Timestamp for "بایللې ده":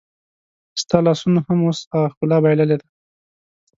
2.43-2.87